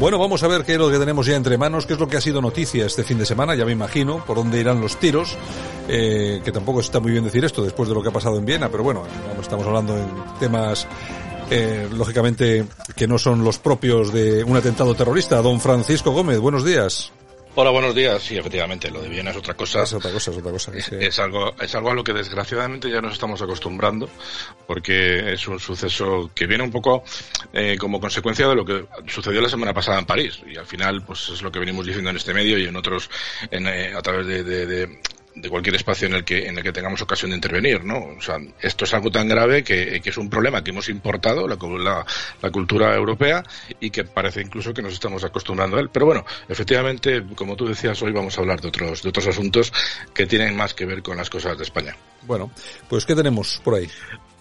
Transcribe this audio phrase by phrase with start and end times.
[0.00, 2.08] Bueno, vamos a ver qué es lo que tenemos ya entre manos, qué es lo
[2.08, 4.96] que ha sido noticia este fin de semana, ya me imagino, por dónde irán los
[4.96, 5.36] tiros,
[5.88, 8.46] eh, que tampoco está muy bien decir esto después de lo que ha pasado en
[8.46, 9.02] Viena, pero bueno,
[9.40, 10.08] estamos hablando en
[10.40, 10.86] temas
[11.50, 12.64] eh, lógicamente
[12.96, 15.42] que no son los propios de un atentado terrorista.
[15.42, 17.12] Don Francisco Gómez, buenos días.
[17.56, 18.22] Hola, buenos días.
[18.22, 19.82] Sí, efectivamente, lo de Viena es otra cosa.
[19.82, 20.72] Es otra cosa, es otra cosa.
[20.72, 24.08] Es, algo, es algo a lo que desgraciadamente ya nos estamos acostumbrando,
[24.68, 27.02] porque es un suceso que viene un poco
[27.52, 30.40] eh, como consecuencia de lo que sucedió la semana pasada en París.
[30.46, 33.10] Y al final, pues es lo que venimos diciendo en este medio y en otros,
[33.50, 35.00] en, eh, a través de, de
[35.48, 37.98] cualquier espacio en el que en el que tengamos ocasión de intervenir, ¿no?
[38.16, 41.46] O sea, esto es algo tan grave que, que es un problema que hemos importado
[41.46, 41.56] la,
[42.42, 43.42] la, cultura europea
[43.78, 45.90] y que parece incluso que nos estamos acostumbrando a él.
[45.90, 49.72] Pero bueno, efectivamente, como tú decías, hoy vamos a hablar de otros de otros asuntos
[50.14, 51.96] que tienen más que ver con las cosas de España.
[52.22, 52.50] Bueno,
[52.88, 53.88] pues ¿qué tenemos por ahí?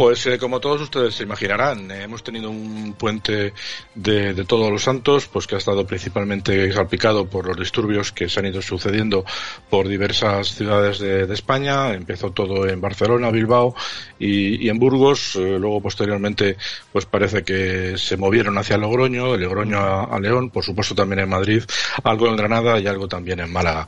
[0.00, 3.52] Pues eh, como todos ustedes se imaginarán, eh, hemos tenido un puente
[3.94, 8.26] de, de, todos los santos, pues que ha estado principalmente salpicado por los disturbios que
[8.26, 9.26] se han ido sucediendo
[9.68, 11.92] por diversas ciudades de, España.
[11.92, 13.74] Empezó todo en Barcelona, Bilbao
[14.18, 15.36] y, en Burgos.
[15.36, 16.56] Eh, luego posteriormente,
[16.90, 21.18] pues parece que se movieron hacia Logroño, de Logroño a, a, León, por supuesto también
[21.18, 21.62] en Madrid,
[22.04, 23.86] algo en Granada y algo también en Málaga.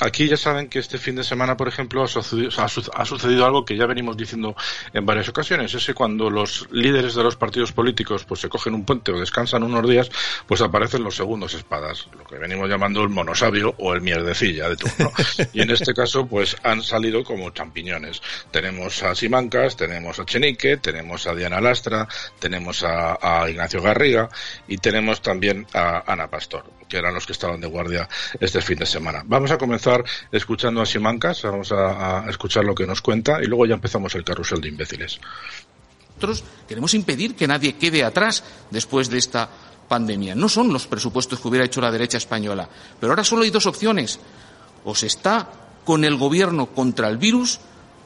[0.00, 3.44] Aquí ya saben que este fin de semana, por ejemplo, ha sucedido, ha, ha sucedido
[3.44, 4.54] algo que ya venimos diciendo
[4.92, 5.74] en varias ocasiones.
[5.74, 9.18] Es que cuando los líderes de los partidos políticos pues se cogen un puente o
[9.18, 10.08] descansan unos días,
[10.46, 14.76] pues aparecen los segundos espadas, lo que venimos llamando el monosabio o el mierdecilla de
[14.76, 15.10] turno.
[15.52, 18.22] y en este caso, pues han salido como champiñones.
[18.52, 22.06] Tenemos a Simancas, tenemos a Chenique, tenemos a Diana Lastra,
[22.38, 24.28] tenemos a, a Ignacio Garriga
[24.68, 28.78] y tenemos también a Ana Pastor, que eran los que estaban de guardia este fin
[28.78, 29.22] de semana.
[29.24, 29.87] Vamos a comenzar
[30.32, 34.14] escuchando a Simancas, vamos a, a escuchar lo que nos cuenta y luego ya empezamos
[34.14, 35.20] el carrusel de imbéciles.
[36.16, 39.48] Nosotros queremos impedir que nadie quede atrás después de esta
[39.88, 40.34] pandemia.
[40.34, 42.68] No son los presupuestos que hubiera hecho la derecha española.
[43.00, 44.20] Pero ahora solo hay dos opciones.
[44.84, 45.48] O se está
[45.84, 47.60] con el gobierno contra el virus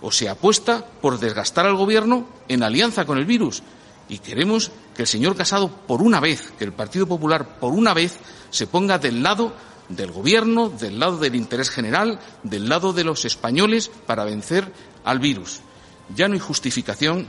[0.00, 3.62] o se apuesta por desgastar al gobierno en alianza con el virus.
[4.08, 7.94] Y queremos que el señor Casado, por una vez, que el Partido Popular, por una
[7.94, 8.18] vez,
[8.50, 9.52] se ponga del lado
[9.88, 14.72] del gobierno, del lado del interés general, del lado de los españoles para vencer
[15.04, 15.60] al virus
[16.14, 17.26] ya no hay justificación,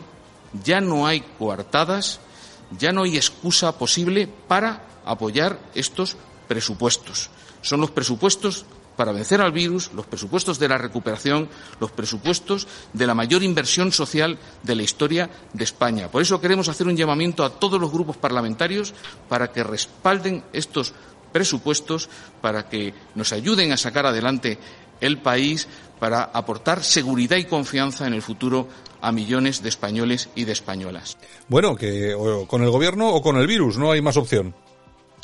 [0.63, 2.19] ya no hay coartadas,
[2.77, 6.17] ya no hay excusa posible para apoyar estos
[6.47, 7.29] presupuestos.
[7.61, 8.65] Son los presupuestos
[8.95, 11.47] para vencer al virus, los presupuestos de la recuperación,
[11.79, 16.09] los presupuestos de la mayor inversión social de la historia de España.
[16.09, 18.93] Por eso queremos hacer un llamamiento a todos los grupos parlamentarios
[19.29, 20.93] para que respalden estos
[21.31, 22.09] presupuestos,
[22.41, 24.57] para que nos ayuden a sacar adelante
[25.01, 25.67] el país,
[25.99, 28.67] para aportar seguridad y confianza en el futuro
[29.01, 31.17] a millones de españoles y de españolas.
[31.47, 34.53] Bueno, que o con el gobierno o con el virus, no hay más opción.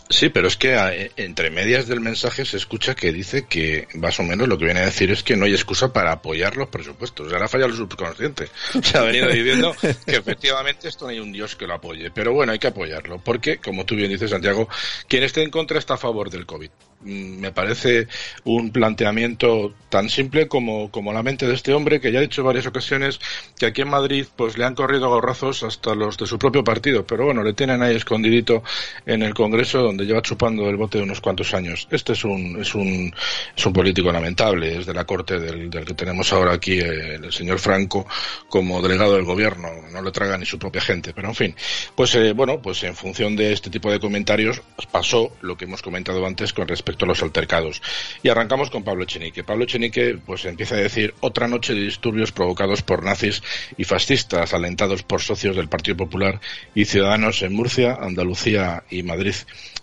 [0.08, 4.20] Sí, pero es que eh, entre medias del mensaje se escucha que dice que más
[4.20, 6.70] o menos lo que viene a decir es que no hay excusa para apoyar los
[6.70, 7.34] presupuestos.
[7.34, 8.50] Ahora falla lo subconsciente.
[8.84, 12.12] Se ha venido diciendo que efectivamente esto no hay un Dios que lo apoye.
[12.12, 13.20] Pero bueno, hay que apoyarlo.
[13.20, 14.70] Porque, como tú bien dices, Santiago,
[15.08, 16.70] quien esté en contra está a favor del COVID.
[17.02, 18.08] Mm, me parece
[18.46, 22.44] un planteamiento tan simple como, como la mente de este hombre que ya ha dicho
[22.44, 23.20] varias ocasiones
[23.58, 27.06] que aquí en Madrid pues le han corrido gorrazos hasta los de su propio partido,
[27.06, 28.64] pero bueno, le tienen ahí escondidito
[29.06, 31.88] en el Congreso donde lleva chupando el bote unos cuantos años.
[31.92, 33.14] Este es un, es un,
[33.56, 37.16] es un político lamentable, es de la corte del, del que tenemos ahora aquí eh,
[37.16, 38.08] el señor Franco
[38.50, 41.56] como delegado del gobierno, no le traga ni su propia gente, pero en fin,
[41.96, 45.82] pues eh, bueno, pues en función de este tipo de comentarios pasó lo que hemos
[45.82, 47.82] comentado antes con respecto respecto a los altercados.
[48.22, 49.44] Y arrancamos con Pablo Echenique.
[49.44, 53.42] Pablo Echenique pues empieza a decir otra noche de disturbios provocados por nazis
[53.76, 56.40] y fascistas alentados por socios del Partido Popular
[56.76, 59.34] y ciudadanos en Murcia, Andalucía y Madrid.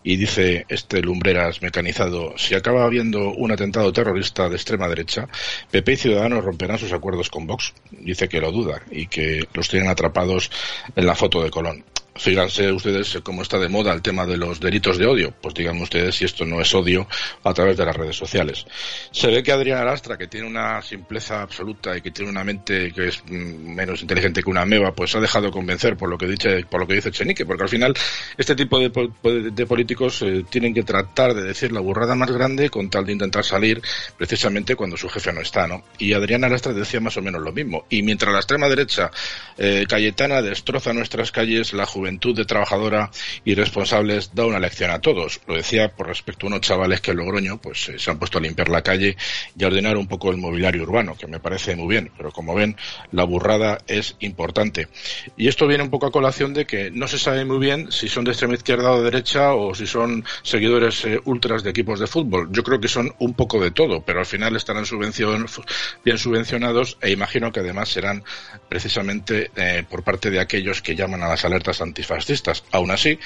[0.05, 5.29] Y dice este lumbreras mecanizado, si acaba habiendo un atentado terrorista de extrema derecha,
[5.71, 7.73] PP y Ciudadanos romperán sus acuerdos con Vox.
[7.91, 10.51] Dice que lo duda y que los tienen atrapados
[10.95, 11.85] en la foto de Colón.
[12.15, 15.33] Fíjense ustedes cómo está de moda el tema de los delitos de odio.
[15.41, 17.07] Pues digan ustedes si esto no es odio
[17.43, 18.67] a través de las redes sociales.
[19.11, 22.93] Se ve que Adriana Lastra, que tiene una simpleza absoluta y que tiene una mente
[22.93, 26.67] que es menos inteligente que una meba, pues ha dejado convencer por lo que dice,
[26.67, 27.95] por lo que dice Chenique, porque al final
[28.37, 28.91] este tipo de,
[29.51, 33.13] de políticos eh, tienen que tratar de decir la burrada más grande con tal de
[33.13, 33.81] intentar salir
[34.19, 35.83] precisamente cuando su jefe no está, ¿no?
[35.99, 37.87] Y Adriana Lastra decía más o menos lo mismo.
[37.89, 39.11] Y mientras la extrema derecha
[39.57, 43.11] eh, Cayetana destroza nuestras calles, la juventud de trabajadora
[43.45, 45.41] y responsables da una lección a todos.
[45.47, 48.41] Lo decía por respecto a unos chavales que en Logroño pues se han puesto a
[48.41, 49.17] limpiar la calle
[49.57, 52.57] y a ordenar un poco el mobiliario urbano, que me parece muy bien, pero como
[52.57, 52.77] ven,
[53.13, 54.89] la burrada es importante.
[55.37, 58.09] Y esto viene un poco a colación de que no se sabe muy bien si
[58.09, 62.01] son de extrema izquierda o de derecha o si son seguidores eh, ultras de equipos
[62.01, 62.49] de fútbol.
[62.51, 64.85] Yo creo que son un poco de todo, pero al final estarán
[66.05, 68.25] bien subvencionados e imagino que además serán
[68.69, 72.65] precisamente eh, por parte de aquellos que llaman a las alertas antifascistas.
[72.73, 73.19] Aún así,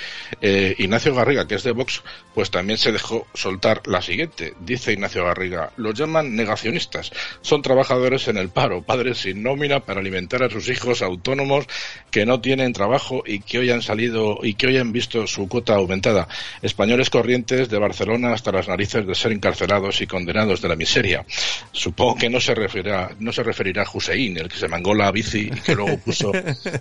[0.43, 2.03] eh, Ignacio Garriga, que es de Vox,
[2.35, 4.55] pues también se dejó soltar la siguiente.
[4.61, 7.13] Dice Ignacio Garriga, los llaman negacionistas.
[7.41, 11.67] Son trabajadores en el paro, padres sin nómina para alimentar a sus hijos autónomos
[12.11, 15.49] que no tienen trabajo y que hoy han salido y que hoy han visto su
[15.49, 16.29] cuota aumentada.
[16.61, 21.25] Españoles corrientes de Barcelona hasta las narices de ser encarcelados y condenados de la miseria.
[21.73, 25.11] Supongo que no se referirá, no se referirá a Hussein, el que se mangó la
[25.13, 26.33] bici y que luego puso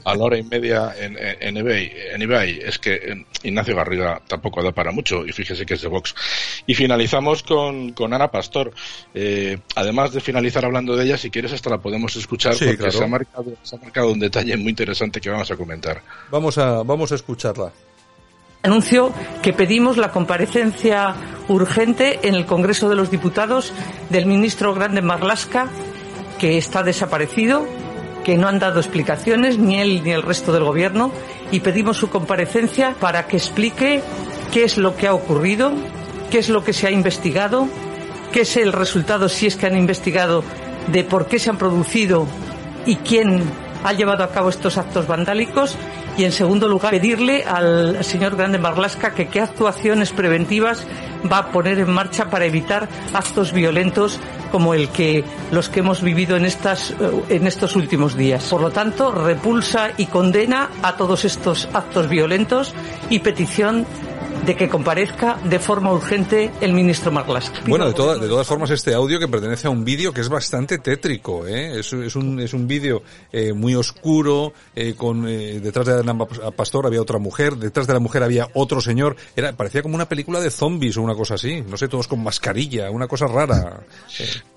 [0.03, 2.59] a la hora y media en, en, eBay, en eBay.
[2.63, 6.15] Es que eh, Ignacio Garriga tampoco da para mucho y fíjese que es de Vox.
[6.65, 8.73] Y finalizamos con, con Ana Pastor.
[9.13, 13.03] Eh, además de finalizar hablando de ella, si quieres hasta la podemos escuchar porque se,
[13.03, 16.01] ha marcado, se ha marcado un detalle muy interesante que vamos a comentar.
[16.31, 17.71] Vamos a, vamos a escucharla.
[18.63, 19.13] Anuncio
[19.43, 21.15] que pedimos la comparecencia
[21.49, 23.71] urgente en el Congreso de los Diputados
[24.09, 25.69] del ministro Grande Marlasca,
[26.39, 27.67] que está desaparecido,
[28.23, 31.11] que no han dado explicaciones, ni él ni el resto del Gobierno,
[31.51, 34.01] y pedimos su comparecencia para que explique
[34.51, 35.71] qué es lo que ha ocurrido,
[36.29, 37.67] qué es lo que se ha investigado,
[38.31, 40.43] qué es el resultado, si es que han investigado,
[40.87, 42.27] de por qué se han producido
[42.85, 43.43] y quién
[43.83, 45.77] ha llevado a cabo estos actos vandálicos
[46.17, 50.85] y en segundo lugar pedirle al señor Grande Marlasca que qué actuaciones preventivas
[51.31, 54.19] va a poner en marcha para evitar actos violentos
[54.51, 56.95] como el que los que hemos vivido en estas eh,
[57.29, 58.45] en estos últimos días.
[58.45, 62.73] Por lo tanto, repulsa y condena a todos estos actos violentos
[63.09, 63.85] y petición
[64.45, 67.61] de que comparezca de forma urgente el ministro Marlaska.
[67.67, 70.29] Bueno, de, todas de todas formas, este audio que pertenece a un vídeo que es
[70.29, 71.79] bastante tétrico, ¿eh?
[71.79, 76.17] es, es, un, es un vídeo eh, muy oscuro, eh, con eh, detrás de Ana
[76.55, 80.07] Pastor había otra mujer, detrás de la mujer había otro señor, era parecía como una
[80.07, 83.81] película de zombies o una cosa así, no sé, todos con mascarilla, una cosa rara.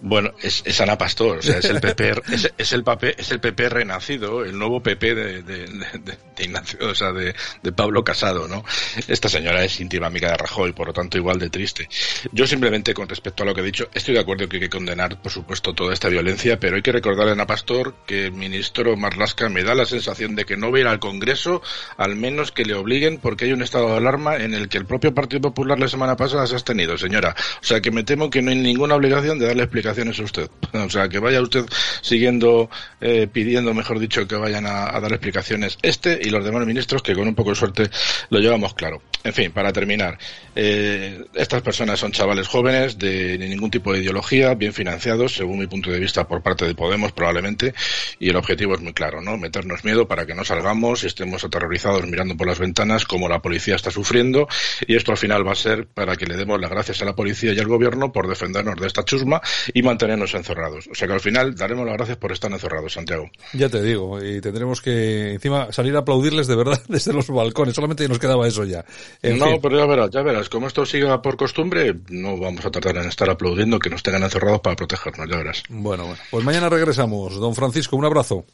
[0.01, 3.31] Bueno, es, es, Ana Pastor, o sea, es el PP, es, es, el PP, es
[3.31, 7.73] el PP renacido, el nuevo PP de, de, de, de Ignacio, o sea, de, de
[7.73, 8.65] Pablo Casado, ¿no?
[9.07, 11.89] Esta señora es íntima amiga de Rajoy, por lo tanto igual de triste.
[12.33, 14.71] Yo simplemente con respecto a lo que he dicho, estoy de acuerdo que hay que
[14.71, 18.97] condenar, por supuesto, toda esta violencia, pero hay que recordarle a Pastor que el ministro
[18.97, 21.63] Marlasca me da la sensación de que no va a ir al Congreso,
[21.97, 24.87] al menos que le obliguen, porque hay un estado de alarma en el que el
[24.87, 27.35] propio Partido Popular la semana pasada se ha abstenido, señora.
[27.61, 30.51] O sea que me temo que no hay ninguna obligación de darle explicaciones a usted.
[30.89, 31.65] O sea que vaya usted
[32.03, 37.03] siguiendo, eh, pidiendo, mejor dicho, que vayan a, dar explicaciones este y los demás ministros,
[37.03, 37.91] que con un poco de suerte
[38.31, 39.03] lo llevamos claro.
[39.25, 40.19] En fin, para terminar,
[40.55, 45.67] eh, estas personas son chavales jóvenes de ningún tipo de ideología, bien financiados, según mi
[45.67, 47.75] punto de vista, por parte de Podemos probablemente,
[48.19, 49.37] y el objetivo es muy claro, ¿no?
[49.37, 53.41] Meternos miedo para que no salgamos y estemos aterrorizados mirando por las ventanas como la
[53.41, 54.49] policía está sufriendo,
[54.87, 57.15] y esto al final va a ser para que le demos las gracias a la
[57.15, 59.41] policía y al gobierno por defendernos de esta chusma
[59.75, 60.89] y mantenernos encerrados.
[60.91, 63.31] O sea que al final daremos las gracias por estar encerrados, Santiago.
[63.53, 67.75] Ya te digo, y tendremos que encima salir a aplaudirles de verdad desde los balcones,
[67.75, 68.85] solamente nos quedaba eso ya.
[69.23, 69.59] En no, fin.
[69.63, 73.09] pero ya verás, ya verás, como esto siga por costumbre, no vamos a tratar en
[73.09, 75.63] estar aplaudiendo que nos tengan encerrados para protegernos, ya verás.
[75.69, 77.35] Bueno, bueno, pues mañana regresamos.
[77.37, 78.45] Don Francisco, un abrazo.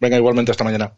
[0.00, 0.92] Venga, igualmente hasta mañana.